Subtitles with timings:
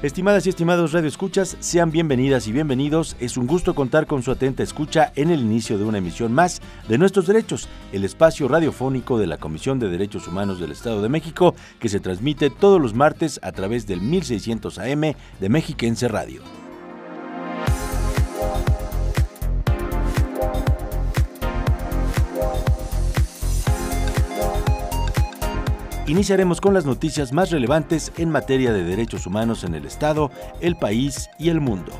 [0.00, 3.16] Estimadas y estimados radioescuchas, sean bienvenidas y bienvenidos.
[3.18, 6.62] Es un gusto contar con su atenta escucha en el inicio de una emisión más
[6.86, 11.08] de Nuestros Derechos, el espacio radiofónico de la Comisión de Derechos Humanos del Estado de
[11.08, 16.57] México, que se transmite todos los martes a través del 1600 AM de Mexiquense Radio.
[26.08, 30.30] Iniciaremos con las noticias más relevantes en materia de derechos humanos en el Estado,
[30.62, 31.92] el país y el mundo.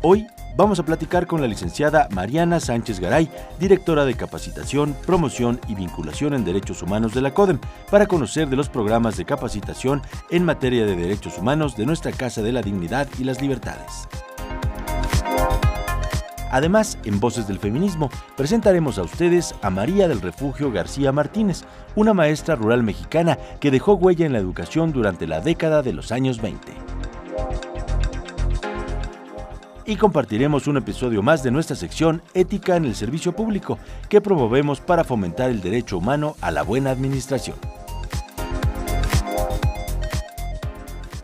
[0.00, 0.26] Hoy
[0.56, 3.28] vamos a platicar con la licenciada Mariana Sánchez Garay,
[3.60, 7.58] directora de Capacitación, Promoción y Vinculación en Derechos Humanos de la CODEM,
[7.90, 10.00] para conocer de los programas de capacitación
[10.30, 14.08] en materia de derechos humanos de nuestra Casa de la Dignidad y las Libertades.
[16.50, 21.64] Además, en Voces del Feminismo, presentaremos a ustedes a María del Refugio García Martínez,
[21.96, 26.12] una maestra rural mexicana que dejó huella en la educación durante la década de los
[26.12, 26.72] años 20.
[29.86, 33.78] Y compartiremos un episodio más de nuestra sección Ética en el Servicio Público,
[34.08, 37.56] que promovemos para fomentar el derecho humano a la buena administración.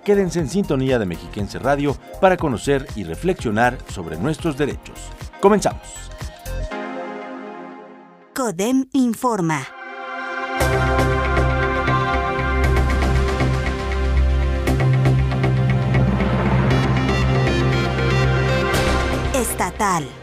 [0.04, 4.98] Quédense en sintonía de Mexiquense Radio para conocer y reflexionar sobre nuestros derechos.
[5.40, 5.82] Comenzamos.
[8.34, 9.79] CODEM informa.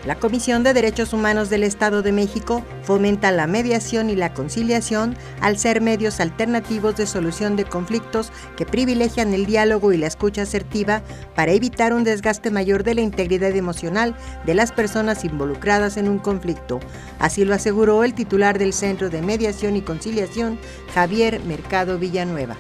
[0.05, 5.17] La Comisión de Derechos Humanos del Estado de México fomenta la mediación y la conciliación
[5.41, 10.43] al ser medios alternativos de solución de conflictos que privilegian el diálogo y la escucha
[10.43, 11.01] asertiva
[11.33, 14.15] para evitar un desgaste mayor de la integridad emocional
[14.45, 16.79] de las personas involucradas en un conflicto.
[17.17, 20.59] Así lo aseguró el titular del Centro de Mediación y Conciliación,
[20.93, 22.57] Javier Mercado Villanueva.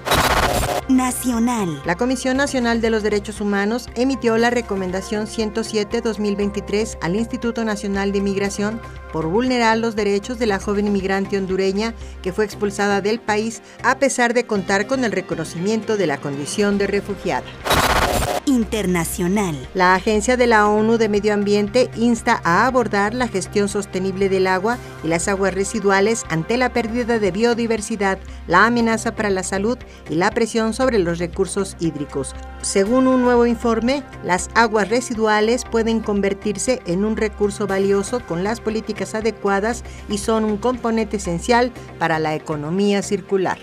[0.89, 1.81] Nacional.
[1.85, 8.21] La Comisión Nacional de los Derechos Humanos emitió la recomendación 107-2023 al Instituto Nacional de
[8.21, 8.79] Migración
[9.11, 13.99] por vulnerar los derechos de la joven inmigrante hondureña que fue expulsada del país a
[13.99, 17.45] pesar de contar con el reconocimiento de la condición de refugiada.
[18.47, 19.55] Internacional.
[19.73, 24.47] La Agencia de la ONU de Medio Ambiente insta a abordar la gestión sostenible del
[24.47, 29.77] agua y las aguas residuales ante la pérdida de biodiversidad, la amenaza para la salud
[30.09, 32.33] y la presión sobre los recursos hídricos.
[32.61, 38.61] Según un nuevo informe, las aguas residuales pueden convertirse en un recurso valioso con las
[38.61, 43.57] políticas adecuadas y son un componente esencial para la economía circular.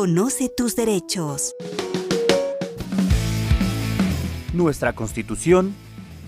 [0.00, 1.54] Conoce tus derechos.
[4.54, 5.74] Nuestra Constitución,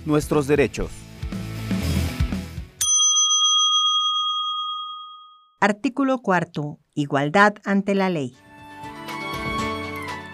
[0.04, 0.90] nuestros derechos.
[5.58, 6.76] Artículo 4.
[6.96, 8.34] Igualdad ante la ley.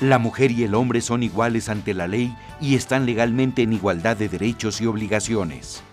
[0.01, 4.17] La mujer y el hombre son iguales ante la ley y están legalmente en igualdad
[4.17, 5.85] de derechos y obligaciones.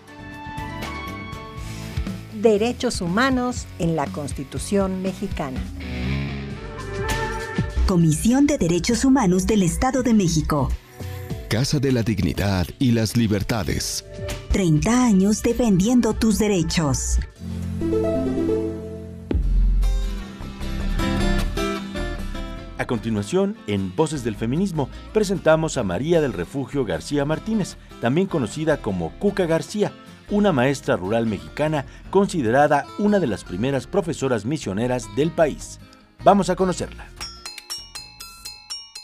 [2.34, 5.60] Derechos humanos en la Constitución mexicana.
[7.86, 10.70] Comisión de Derechos Humanos del Estado de México.
[11.48, 14.04] Casa de la Dignidad y las Libertades.
[14.50, 17.20] 30 años defendiendo tus derechos.
[22.76, 28.78] A continuación, en Voces del Feminismo, presentamos a María del Refugio García Martínez, también conocida
[28.78, 29.92] como Cuca García,
[30.28, 35.78] una maestra rural mexicana considerada una de las primeras profesoras misioneras del país.
[36.24, 37.06] Vamos a conocerla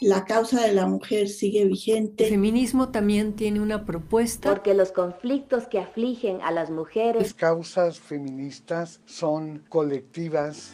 [0.03, 2.25] la causa de la mujer sigue vigente.
[2.25, 4.49] El feminismo también tiene una propuesta.
[4.49, 7.21] Porque los conflictos que afligen a las mujeres.
[7.21, 10.73] Las causas feministas son colectivas.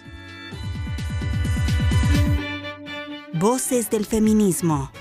[3.34, 4.92] Voces del feminismo.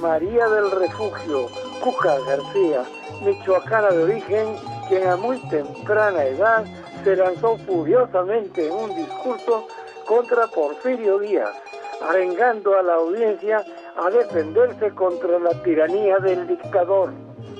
[0.00, 1.48] María del Refugio,
[1.82, 2.84] Cuca García,
[3.24, 4.46] michoacana de origen,
[4.88, 6.64] quien a muy temprana edad
[7.02, 9.66] se lanzó furiosamente en un discurso
[10.08, 11.54] contra Porfirio Díaz,
[12.00, 13.62] arengando a la audiencia
[13.94, 17.12] a defenderse contra la tiranía del dictador.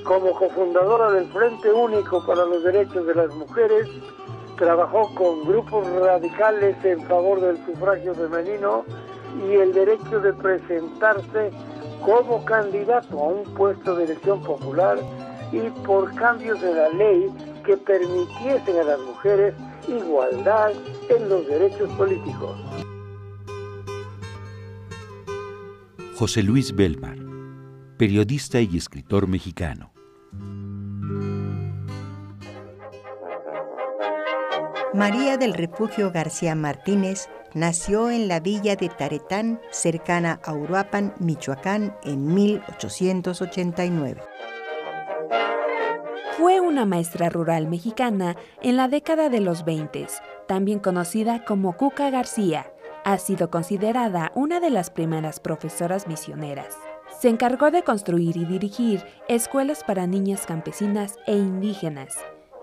[0.03, 3.87] Como cofundadora del Frente Único para los Derechos de las Mujeres,
[4.57, 8.83] trabajó con grupos radicales en favor del sufragio femenino
[9.47, 11.51] y el derecho de presentarse
[12.03, 14.97] como candidato a un puesto de elección popular
[15.51, 17.31] y por cambios de la ley
[17.63, 19.53] que permitiesen a las mujeres
[19.89, 20.71] igualdad
[21.09, 22.57] en los derechos políticos.
[26.15, 27.17] José Luis Belmar,
[27.97, 29.93] periodista y escritor mexicano.
[34.93, 41.95] María del Refugio García Martínez nació en la villa de Taretán, cercana a Uruapan, Michoacán,
[42.03, 44.21] en 1889.
[46.39, 50.07] Fue una maestra rural mexicana en la década de los 20,
[50.47, 52.71] también conocida como Cuca García.
[53.03, 56.77] Ha sido considerada una de las primeras profesoras misioneras.
[57.19, 62.17] Se encargó de construir y dirigir escuelas para niñas campesinas e indígenas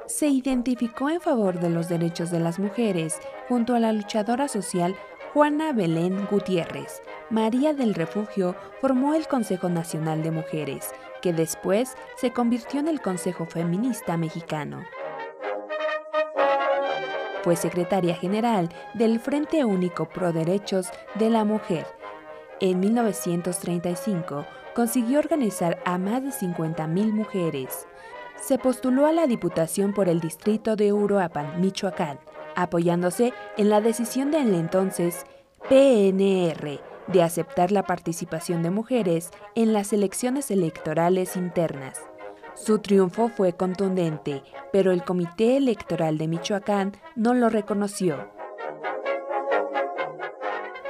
[0.07, 3.19] se identificó en favor de los derechos de las mujeres
[3.49, 4.95] junto a la luchadora social
[5.33, 7.03] Juana Belén Gutiérrez.
[7.29, 13.01] María del Refugio formó el Consejo Nacional de Mujeres, que después se convirtió en el
[13.01, 14.85] Consejo Feminista Mexicano.
[17.43, 21.87] Fue secretaria general del Frente Único Pro Derechos de la Mujer.
[22.61, 27.87] En 1935 consiguió organizar a más de 50.000 mujeres
[28.41, 32.19] se postuló a la Diputación por el distrito de Uruapan, Michoacán,
[32.55, 35.27] apoyándose en la decisión del entonces
[35.69, 42.01] PNR de aceptar la participación de mujeres en las elecciones electorales internas.
[42.55, 44.43] Su triunfo fue contundente,
[44.73, 48.31] pero el Comité Electoral de Michoacán no lo reconoció.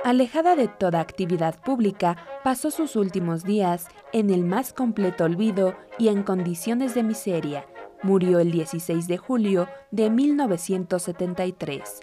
[0.04, 6.06] Alejada de toda actividad pública, pasó sus últimos días en el más completo olvido y
[6.06, 7.66] en condiciones de miseria.
[8.04, 12.02] Murió el 16 de julio de 1973.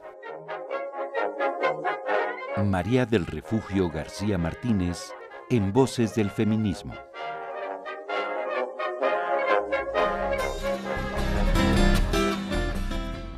[2.62, 5.12] María del Refugio García Martínez
[5.50, 6.94] en Voces del Feminismo.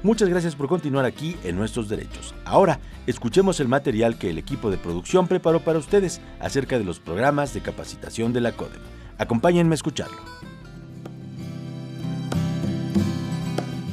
[0.04, 2.36] Muchas gracias por continuar aquí en Nuestros Derechos.
[2.44, 7.00] Ahora, escuchemos el material que el equipo de producción preparó para ustedes acerca de los
[7.00, 8.82] programas de capacitación de la CODEM.
[9.18, 10.18] Acompáñenme a escucharlo.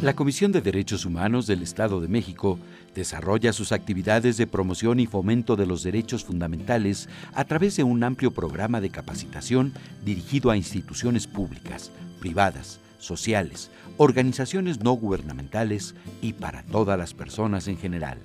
[0.02, 2.58] La Comisión de Derechos Humanos del Estado de México
[2.92, 8.02] desarrolla sus actividades de promoción y fomento de los derechos fundamentales a través de un
[8.02, 9.72] amplio programa de capacitación
[10.04, 17.78] dirigido a instituciones públicas, privadas, sociales, organizaciones no gubernamentales y para todas las personas en
[17.78, 18.18] general.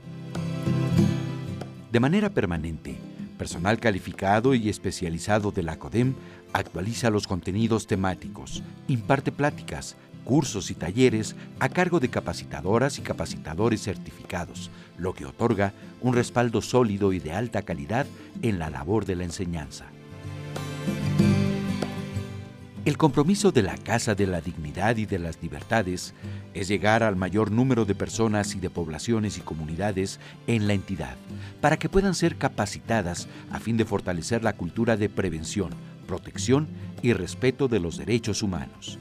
[1.91, 2.97] De manera permanente,
[3.37, 6.15] personal calificado y especializado de la CODEM
[6.53, 9.95] actualiza los contenidos temáticos, imparte pláticas,
[10.27, 15.71] cursos y talleres a cargo de capacitadoras y capacitadores certificados, lo que otorga
[16.01, 18.05] un respaldo sólido y de alta calidad
[18.41, 19.85] en la labor de la enseñanza.
[22.83, 26.13] El compromiso de la Casa de la Dignidad y de las Libertades
[26.53, 31.15] es llegar al mayor número de personas y de poblaciones y comunidades en la entidad,
[31.61, 35.69] para que puedan ser capacitadas a fin de fortalecer la cultura de prevención,
[36.05, 36.67] protección
[37.01, 38.99] y respeto de los derechos humanos.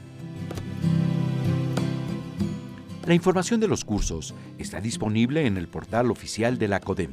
[3.07, 7.11] La información de los cursos está disponible en el portal oficial de la CODEM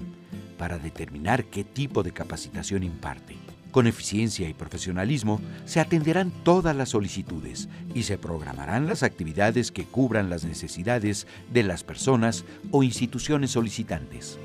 [0.59, 3.37] para determinar qué tipo de capacitación imparte.
[3.71, 9.85] Con eficiencia y profesionalismo se atenderán todas las solicitudes y se programarán las actividades que
[9.85, 14.37] cubran las necesidades de las personas o instituciones solicitantes.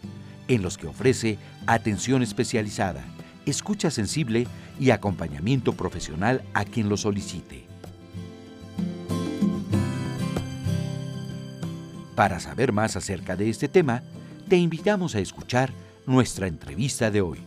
[0.49, 3.02] en los que ofrece atención especializada,
[3.47, 4.47] escucha sensible
[4.78, 7.66] y acompañamiento profesional a quien lo solicite.
[12.14, 14.02] Para saber más acerca de este tema,
[14.49, 15.73] te invitamos a escuchar
[16.07, 17.38] nuestra entrevista de hoy.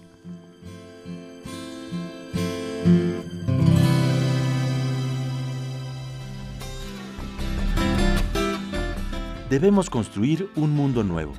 [9.51, 11.33] debemos construir un mundo nuevo,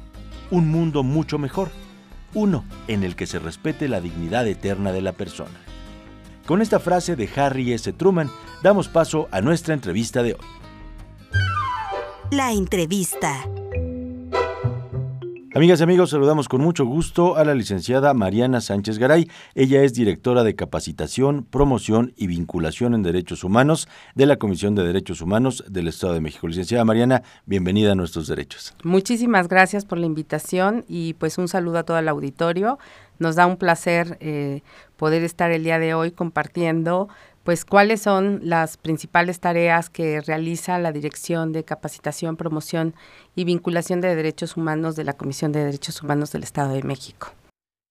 [0.51, 1.71] un mundo mucho mejor,
[2.35, 5.59] uno en el que se respete la dignidad eterna de la persona.
[6.47, 7.91] Con esta frase de Harry S.
[7.95, 8.31] Truman,
[8.63, 10.47] damos paso a nuestra entrevista de hoy.
[12.31, 13.47] La entrevista.
[15.55, 19.29] Amigas y amigos, saludamos con mucho gusto a la licenciada Mariana Sánchez Garay.
[19.55, 24.83] Ella es directora de capacitación, promoción y vinculación en derechos humanos de la Comisión de
[24.83, 26.49] Derechos Humanos del Estado de México.
[26.49, 28.75] Licenciada Mariana, bienvenida a Nuestros Derechos.
[28.83, 32.79] Muchísimas gracias por la invitación y pues un saludo a todo el auditorio.
[33.19, 34.63] Nos da un placer eh,
[34.97, 37.11] poder estar el día de hoy compartiendo
[37.45, 42.95] pues cuáles son las principales tareas que realiza la Dirección de Capacitación, Promoción
[43.35, 47.33] y Vinculación de Derechos Humanos de la Comisión de Derechos Humanos del Estado de México.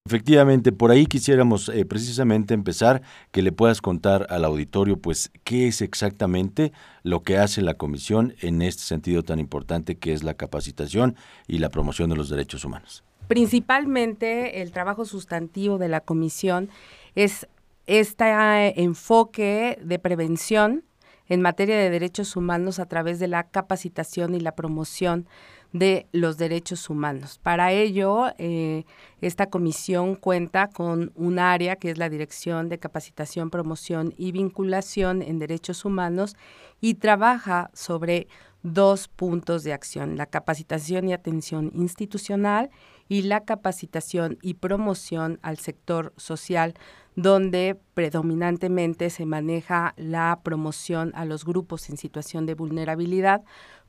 [0.07, 5.67] Efectivamente, por ahí quisiéramos eh, precisamente empezar que le puedas contar al auditorio, pues, qué
[5.67, 6.71] es exactamente
[7.03, 11.15] lo que hace la comisión en este sentido tan importante que es la capacitación
[11.47, 13.03] y la promoción de los derechos humanos.
[13.27, 16.69] Principalmente el trabajo sustantivo de la comisión
[17.13, 17.47] es
[17.87, 20.83] este enfoque de prevención
[21.27, 25.27] en materia de derechos humanos a través de la capacitación y la promoción
[25.71, 27.39] de los derechos humanos.
[27.41, 28.83] Para ello, eh,
[29.21, 35.21] esta comisión cuenta con un área que es la Dirección de Capacitación, Promoción y Vinculación
[35.21, 36.35] en Derechos Humanos
[36.81, 38.27] y trabaja sobre
[38.63, 42.69] dos puntos de acción, la capacitación y atención institucional
[43.07, 46.75] y la capacitación y promoción al sector social
[47.15, 53.43] donde predominantemente se maneja la promoción a los grupos en situación de vulnerabilidad,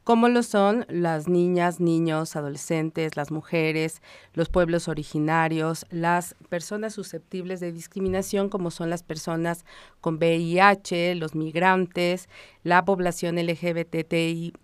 [0.04, 4.02] como lo son las niñas, niños, adolescentes, las mujeres,
[4.34, 9.64] los pueblos originarios, las personas susceptibles de discriminación, como son las personas
[10.00, 12.28] con VIH, los migrantes,
[12.64, 14.54] la población LGBTI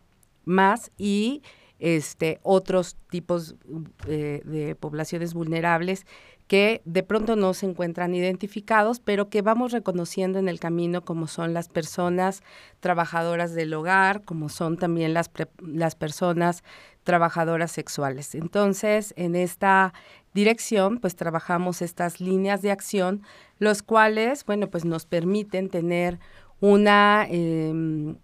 [0.97, 1.43] y
[1.79, 3.55] este, otros tipos
[4.09, 6.05] eh, de poblaciones vulnerables
[6.49, 11.27] que de pronto no se encuentran identificados, pero que vamos reconociendo en el camino como
[11.27, 12.43] son las personas
[12.81, 16.65] trabajadoras del hogar, como son también las, las personas
[17.05, 18.35] trabajadoras sexuales.
[18.35, 19.93] Entonces, en esta
[20.33, 23.23] dirección, pues trabajamos estas líneas de acción,
[23.59, 26.19] los cuales, bueno, pues nos permiten tener
[26.61, 27.27] una...
[27.29, 28.17] Eh,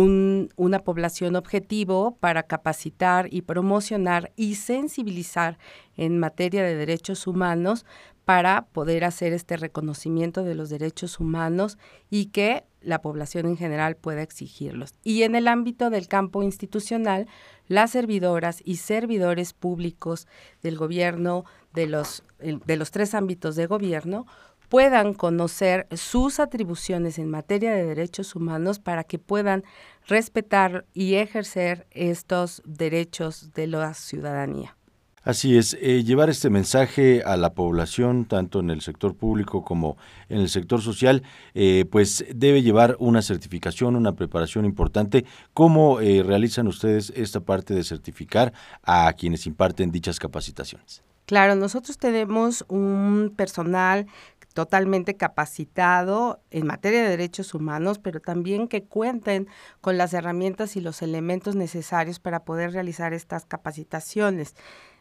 [0.00, 5.58] una población objetivo para capacitar y promocionar y sensibilizar
[5.96, 7.86] en materia de derechos humanos
[8.24, 11.78] para poder hacer este reconocimiento de los derechos humanos
[12.10, 14.94] y que la población en general pueda exigirlos.
[15.04, 17.28] Y en el ámbito del campo institucional,
[17.68, 20.26] las servidoras y servidores públicos
[20.62, 24.26] del gobierno, de los, de los tres ámbitos de gobierno,
[24.74, 29.62] puedan conocer sus atribuciones en materia de derechos humanos para que puedan
[30.08, 34.76] respetar y ejercer estos derechos de la ciudadanía.
[35.22, 39.96] Así es, eh, llevar este mensaje a la población, tanto en el sector público como
[40.28, 41.22] en el sector social,
[41.54, 45.24] eh, pues debe llevar una certificación, una preparación importante.
[45.52, 48.52] ¿Cómo eh, realizan ustedes esta parte de certificar
[48.82, 51.04] a quienes imparten dichas capacitaciones?
[51.26, 54.06] Claro, nosotros tenemos un personal
[54.54, 59.48] totalmente capacitado en materia de derechos humanos, pero también que cuenten
[59.80, 64.54] con las herramientas y los elementos necesarios para poder realizar estas capacitaciones.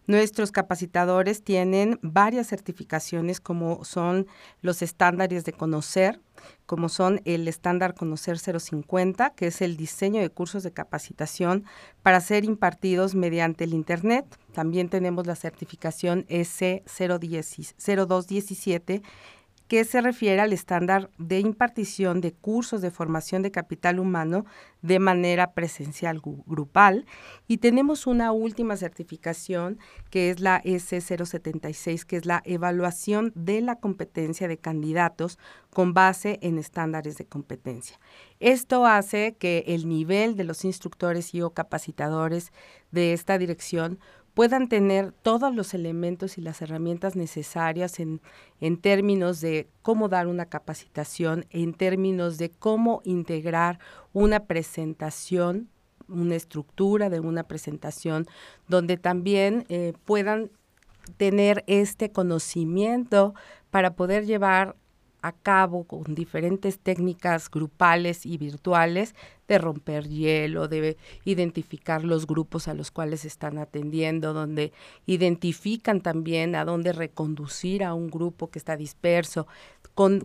[0.05, 4.27] Nuestros capacitadores tienen varias certificaciones como son
[4.61, 6.19] los estándares de conocer,
[6.65, 11.63] como son el estándar Conocer 050, que es el diseño de cursos de capacitación
[12.01, 14.25] para ser impartidos mediante el Internet.
[14.51, 19.03] También tenemos la certificación S0217
[19.73, 24.45] que se refiere al estándar de impartición de cursos de formación de capital humano
[24.83, 27.07] de manera presencial grupal.
[27.47, 29.79] Y tenemos una última certificación
[30.11, 35.39] que es la S076, que es la evaluación de la competencia de candidatos
[35.71, 37.99] con base en estándares de competencia.
[38.39, 42.53] Esto hace que el nivel de los instructores y o capacitadores
[42.91, 43.97] de esta dirección
[44.33, 48.21] puedan tener todos los elementos y las herramientas necesarias en,
[48.59, 53.79] en, términos de cómo dar una capacitación, en términos de cómo integrar
[54.11, 55.69] una presentación,
[56.07, 58.25] una estructura de una presentación,
[58.67, 60.49] donde también eh, puedan
[61.17, 63.33] tener este conocimiento
[63.69, 64.75] para poder llevar
[65.23, 69.15] a cabo con diferentes técnicas grupales y virtuales
[69.47, 74.73] de romper hielo, de identificar los grupos a los cuales están atendiendo, donde
[75.05, 79.47] identifican también a dónde reconducir a un grupo que está disperso,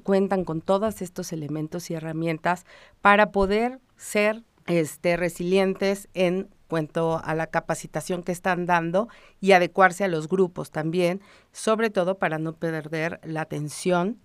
[0.02, 2.66] cuentan con todos estos elementos y herramientas
[3.00, 9.08] para poder ser este, resilientes en cuanto a la capacitación que están dando
[9.40, 11.20] y adecuarse a los grupos también,
[11.52, 14.18] sobre todo para no perder la atención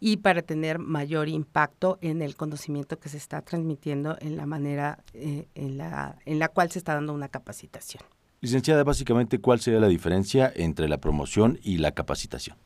[0.00, 5.04] y para tener mayor impacto en el conocimiento que se está transmitiendo en la manera
[5.12, 8.02] eh, en, la, en la cual se está dando una capacitación.
[8.40, 12.56] Licenciada, básicamente, ¿cuál sería la diferencia entre la promoción y la capacitación?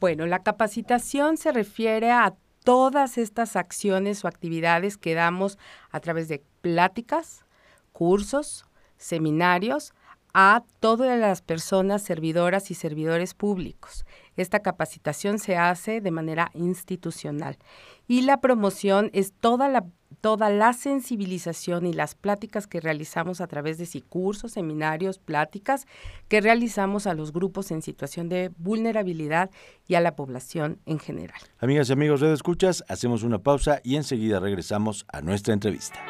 [0.00, 2.34] Bueno, la capacitación se refiere a
[2.64, 5.58] todas estas acciones o actividades que damos
[5.90, 7.44] a través de pláticas,
[7.92, 8.64] cursos,
[8.96, 9.92] seminarios,
[10.34, 14.04] a todas las personas servidoras y servidores públicos.
[14.36, 17.58] Esta capacitación se hace de manera institucional
[18.06, 19.84] y la promoción es toda la,
[20.20, 25.86] toda la sensibilización y las pláticas que realizamos a través de sí, cursos, seminarios, pláticas
[26.28, 29.50] que realizamos a los grupos en situación de vulnerabilidad
[29.86, 31.40] y a la población en general.
[31.58, 36.00] Amigas y amigos de Escuchas, hacemos una pausa y enseguida regresamos a nuestra entrevista.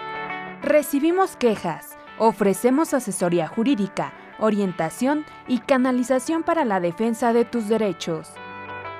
[0.62, 8.28] Recibimos quejas Ofrecemos asesoría jurídica, orientación y canalización para la defensa de tus derechos.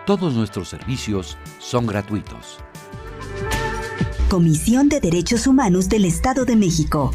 [0.06, 2.60] Todos nuestros servicios son gratuitos.
[4.30, 7.10] Comisión de Derechos Humanos del Estado de México.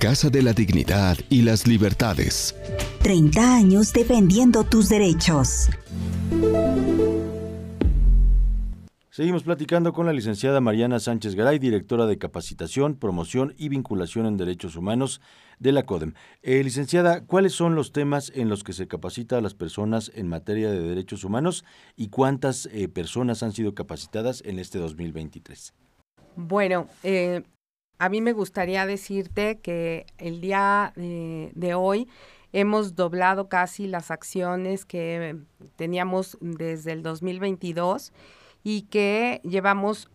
[0.00, 2.54] Casa de la Dignidad y las Libertades.
[3.02, 5.68] 30 años defendiendo tus derechos.
[9.18, 14.36] Seguimos platicando con la licenciada Mariana Sánchez Garay, directora de Capacitación, Promoción y Vinculación en
[14.36, 15.20] Derechos Humanos
[15.58, 16.14] de la CODEM.
[16.42, 20.28] Eh, licenciada, ¿cuáles son los temas en los que se capacita a las personas en
[20.28, 21.64] materia de derechos humanos
[21.96, 25.74] y cuántas eh, personas han sido capacitadas en este 2023?
[26.36, 27.42] Bueno, eh,
[27.98, 32.06] a mí me gustaría decirte que el día de hoy
[32.52, 35.38] hemos doblado casi las acciones que
[35.74, 38.12] teníamos desde el 2022
[38.62, 40.10] y que llevamos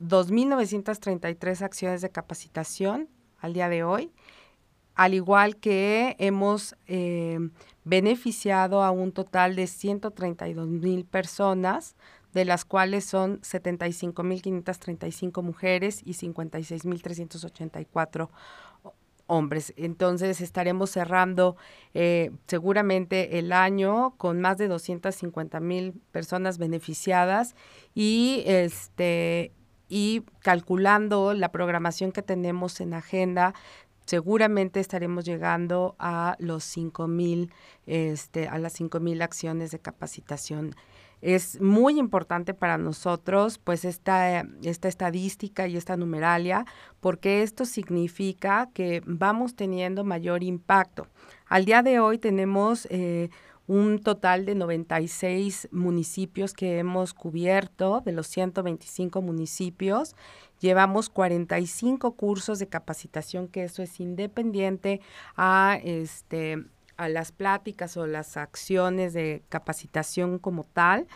[0.00, 4.12] 2.933 acciones de capacitación al día de hoy,
[4.94, 7.38] al igual que hemos eh,
[7.84, 11.96] beneficiado a un total de 132 mil personas,
[12.32, 18.28] de las cuales son 75.535 mujeres y 56.384
[19.26, 19.72] hombres.
[19.76, 21.56] Entonces estaremos cerrando
[21.94, 27.54] eh, seguramente el año con más de 250 mil personas beneficiadas
[27.94, 29.52] y este
[29.88, 33.54] y calculando la programación que tenemos en agenda
[34.06, 37.52] seguramente estaremos llegando a los 5 mil
[37.86, 40.74] este a las 5 mil acciones de capacitación
[41.24, 46.66] es muy importante para nosotros, pues, esta, esta estadística y esta numeralia,
[47.00, 51.06] porque esto significa que vamos teniendo mayor impacto.
[51.46, 53.30] Al día de hoy tenemos eh,
[53.66, 60.14] un total de 96 municipios que hemos cubierto, de los 125 municipios.
[60.60, 65.00] Llevamos 45 cursos de capacitación, que eso es independiente
[65.36, 66.64] a este
[66.96, 71.06] a las pláticas o las acciones de capacitación como tal,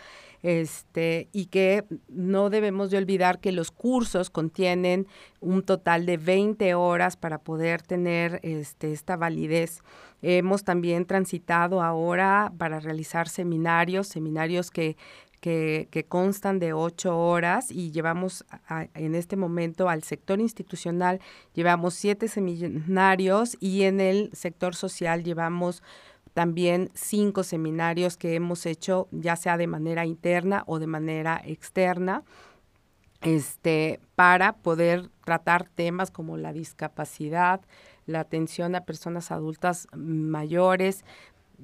[0.43, 5.07] este, y que no debemos de olvidar que los cursos contienen
[5.41, 9.83] un total de 20 horas para poder tener este, esta validez.
[10.23, 14.97] Hemos también transitado ahora para realizar seminarios, seminarios que
[15.41, 18.45] que, constan de ocho horas y llevamos
[18.95, 21.21] en este momento al sector institucional,
[21.55, 25.83] llevamos siete seminarios y en el sector social llevamos
[26.35, 32.23] también cinco seminarios que hemos hecho ya sea de manera interna o de manera externa
[33.23, 37.61] este, para poder tratar temas como la discapacidad,
[38.07, 41.05] la atención a personas adultas mayores,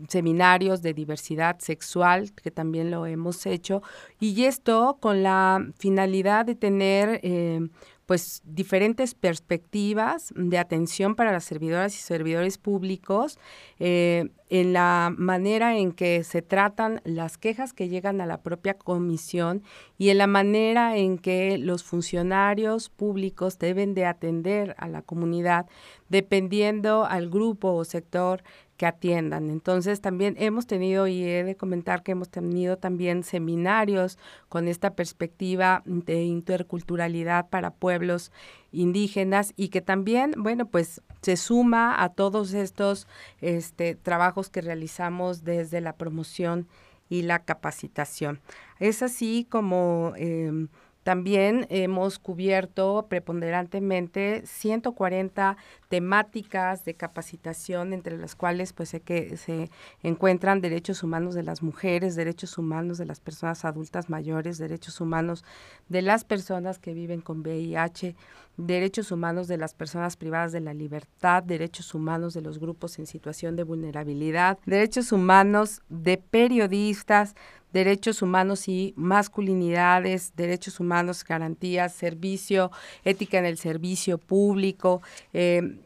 [0.08, 3.82] seminarios de diversidad sexual, que también lo hemos hecho,
[4.20, 7.68] y esto con la finalidad de tener eh,
[8.06, 13.38] pues diferentes perspectivas de atención para las servidoras y servidores públicos
[13.78, 14.28] eh,
[14.60, 19.64] en la manera en que se tratan las quejas que llegan a la propia comisión
[19.98, 25.66] y en la manera en que los funcionarios públicos deben de atender a la comunidad
[26.08, 28.44] dependiendo al grupo o sector
[28.76, 29.50] que atiendan.
[29.50, 34.94] Entonces también hemos tenido, y he de comentar que hemos tenido también seminarios con esta
[34.94, 38.30] perspectiva de interculturalidad para pueblos
[38.74, 43.06] indígenas y que también, bueno, pues se suma a todos estos
[43.40, 46.68] este, trabajos que realizamos desde la promoción
[47.08, 48.40] y la capacitación.
[48.78, 50.12] Es así como...
[50.16, 50.68] Em,
[51.04, 55.56] también hemos cubierto preponderantemente 140
[55.88, 59.70] temáticas de capacitación, entre las cuales pues que se
[60.02, 65.44] encuentran derechos humanos de las mujeres, derechos humanos de las personas adultas mayores, derechos humanos
[65.88, 68.16] de las personas que viven con VIH,
[68.56, 73.06] derechos humanos de las personas privadas de la libertad, derechos humanos de los grupos en
[73.06, 77.34] situación de vulnerabilidad, derechos humanos de periodistas,
[77.74, 82.70] derechos humanos y masculinidades, derechos humanos, garantías, servicio,
[83.04, 85.02] ética en el servicio público,
[85.34, 85.76] eh,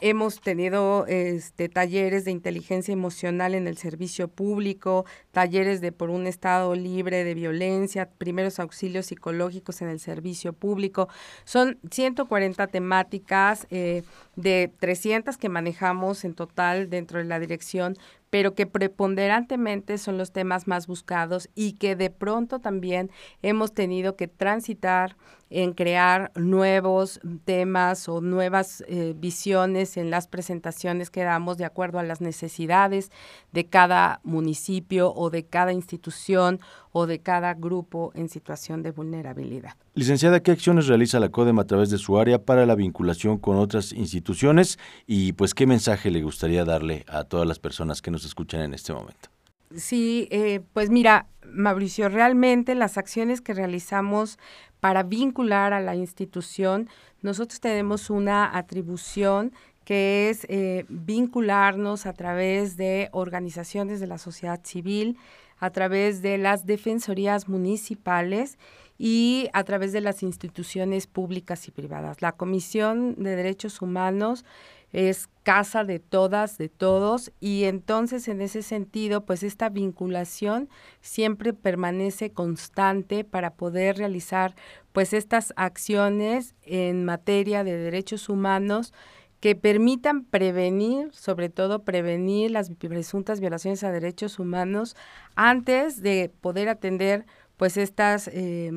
[0.00, 6.26] Hemos tenido este, talleres de inteligencia emocional en el servicio público, talleres de por un
[6.26, 11.08] estado libre de violencia, primeros auxilios psicológicos en el servicio público.
[11.44, 14.02] Son 140 temáticas eh,
[14.34, 17.96] de 300 que manejamos en total dentro de la dirección,
[18.30, 23.10] pero que preponderantemente son los temas más buscados y que de pronto también
[23.42, 25.16] hemos tenido que transitar
[25.50, 31.98] en crear nuevos temas o nuevas eh, visiones en las presentaciones que damos de acuerdo
[31.98, 33.10] a las necesidades
[33.52, 36.60] de cada municipio o de cada institución
[36.92, 39.74] o de cada grupo en situación de vulnerabilidad.
[39.94, 43.56] Licenciada, ¿qué acciones realiza la CODEM a través de su área para la vinculación con
[43.56, 48.24] otras instituciones y pues qué mensaje le gustaría darle a todas las personas que nos
[48.24, 49.30] escuchan en este momento?
[49.74, 54.38] Sí, eh, pues mira, Mauricio, realmente las acciones que realizamos
[54.80, 56.88] para vincular a la institución,
[57.20, 59.52] nosotros tenemos una atribución
[59.84, 65.16] que es eh, vincularnos a través de organizaciones de la sociedad civil,
[65.58, 68.58] a través de las defensorías municipales
[68.98, 72.20] y a través de las instituciones públicas y privadas.
[72.20, 74.44] La Comisión de Derechos Humanos
[74.92, 80.68] es casa de todas, de todos, y entonces en ese sentido, pues esta vinculación
[81.00, 84.54] siempre permanece constante para poder realizar
[84.92, 88.92] pues estas acciones en materia de derechos humanos
[89.40, 94.96] que permitan prevenir, sobre todo prevenir las presuntas violaciones a derechos humanos
[95.36, 97.24] antes de poder atender
[97.56, 98.70] pues estas eh,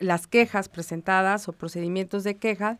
[0.00, 2.78] las quejas presentadas o procedimientos de quejas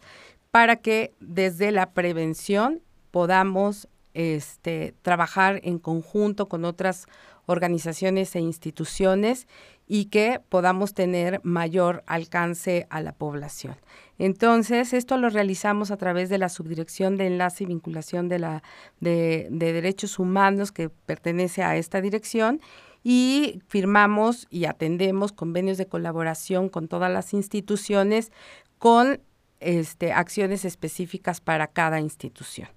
[0.51, 7.07] para que desde la prevención podamos este, trabajar en conjunto con otras
[7.47, 9.47] organizaciones e instituciones
[9.87, 13.77] y que podamos tener mayor alcance a la población.
[14.19, 18.63] Entonces, esto lo realizamos a través de la Subdirección de Enlace y Vinculación de, la,
[19.01, 22.61] de, de Derechos Humanos que pertenece a esta dirección
[23.03, 28.31] y firmamos y atendemos convenios de colaboración con todas las instituciones
[28.79, 29.21] con
[29.61, 32.69] este, acciones específicas para cada institución.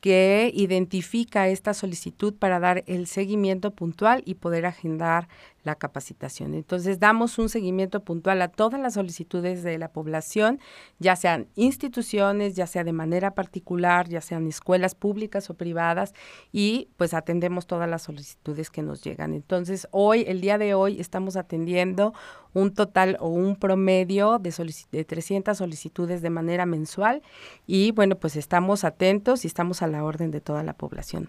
[0.00, 5.28] que identifica esta solicitud para dar el seguimiento puntual y poder agendar
[5.62, 6.54] la capacitación.
[6.54, 10.58] Entonces, damos un seguimiento puntual a todas las solicitudes de la población,
[10.98, 16.14] ya sean instituciones, ya sea de manera particular, ya sean escuelas públicas o privadas,
[16.52, 19.34] y pues atendemos todas las solicitudes que nos llegan.
[19.34, 22.14] Entonces, hoy, el día de hoy, estamos atendiendo
[22.52, 24.52] un total o un promedio de,
[24.90, 27.22] de 300 solicitudes de manera mensual
[27.66, 31.28] y bueno, pues estamos atentos y estamos a la orden de toda la población.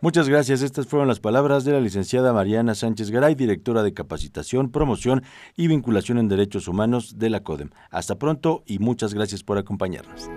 [0.00, 0.62] Muchas gracias.
[0.62, 5.24] Estas fueron las palabras de la licenciada Mariana Sánchez Garay, directora de Capacitación, Promoción
[5.56, 7.70] y Vinculación en Derechos Humanos de la CODEM.
[7.90, 10.28] Hasta pronto y muchas gracias por acompañarnos.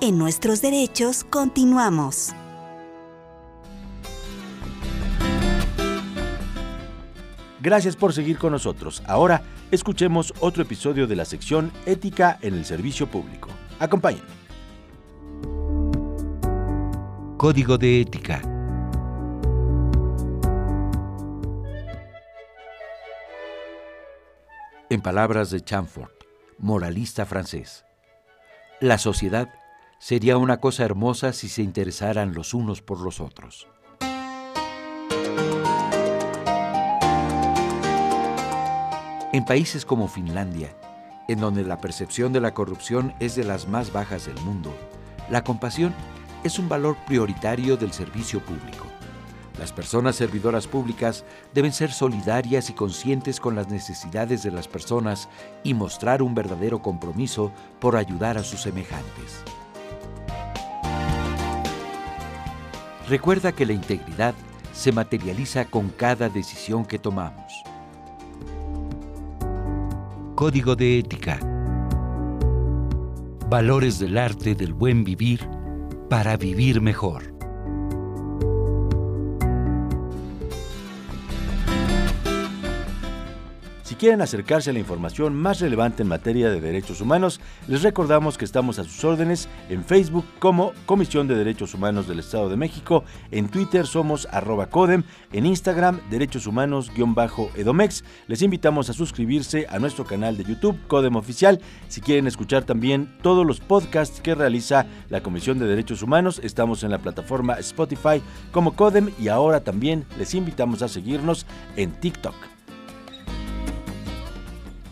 [0.00, 2.32] En nuestros derechos continuamos.
[7.60, 9.02] Gracias por seguir con nosotros.
[9.06, 13.48] Ahora escuchemos otro episodio de la sección Ética en el Servicio Público.
[13.80, 14.43] Acompáñenme.
[17.44, 18.40] Código de Ética.
[24.88, 26.24] En palabras de Chamfort,
[26.56, 27.84] moralista francés,
[28.80, 29.50] la sociedad
[29.98, 33.68] sería una cosa hermosa si se interesaran los unos por los otros.
[39.34, 40.74] En países como Finlandia,
[41.28, 44.74] en donde la percepción de la corrupción es de las más bajas del mundo,
[45.28, 45.94] la compasión
[46.44, 48.86] es un valor prioritario del servicio público.
[49.58, 55.28] Las personas servidoras públicas deben ser solidarias y conscientes con las necesidades de las personas
[55.62, 59.42] y mostrar un verdadero compromiso por ayudar a sus semejantes.
[63.08, 64.34] Recuerda que la integridad
[64.72, 67.52] se materializa con cada decisión que tomamos.
[70.34, 71.38] Código de Ética.
[73.48, 75.48] Valores del arte del buen vivir
[76.14, 77.33] para vivir mejor.
[83.94, 88.36] Si quieren acercarse a la información más relevante en materia de derechos humanos, les recordamos
[88.36, 92.56] que estamos a sus órdenes en Facebook como Comisión de Derechos Humanos del Estado de
[92.56, 98.02] México, en Twitter somos arroba codem, en Instagram Derechos Humanos-Edomex.
[98.26, 101.60] Les invitamos a suscribirse a nuestro canal de YouTube Codem Oficial.
[101.86, 106.82] Si quieren escuchar también todos los podcasts que realiza la Comisión de Derechos Humanos, estamos
[106.82, 112.53] en la plataforma Spotify como Codem y ahora también les invitamos a seguirnos en TikTok.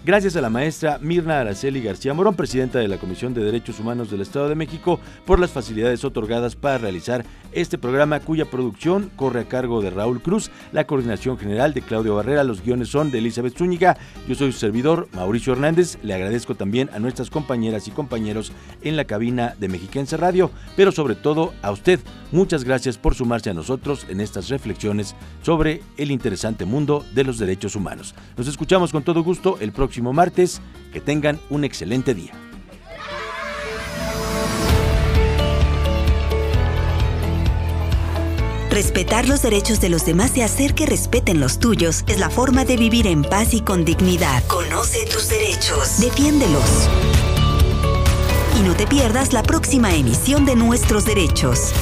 [0.05, 4.11] Gracias a la maestra Mirna Araceli García Morón, presidenta de la Comisión de Derechos Humanos
[4.11, 9.43] del Estado de México, por las facilidades otorgadas para realizar este programa cuya producción corre
[9.43, 13.19] a cargo de Raúl Cruz, la coordinación general de Claudio Barrera, los guiones son de
[13.19, 17.93] Elizabeth Zúñiga, yo soy su servidor Mauricio Hernández, le agradezco también a nuestras compañeras y
[17.93, 18.51] compañeros
[18.83, 22.01] en la cabina de Mexiquense Radio, pero sobre todo a usted,
[22.33, 27.39] muchas gracias por sumarse a nosotros en estas reflexiones sobre el interesante mundo de los
[27.39, 28.17] derechos humanos.
[28.37, 30.63] Nos escuchamos con todo gusto el próximo próximo martes.
[30.91, 32.33] Que tengan un excelente día.
[38.71, 42.65] Respetar los derechos de los demás y hacer que respeten los tuyos es la forma
[42.65, 44.43] de vivir en paz y con dignidad.
[44.49, 46.01] Conoce tus derechos.
[46.01, 46.89] Defiéndelos.
[48.59, 51.73] Y no te pierdas la próxima emisión de Nuestros Derechos.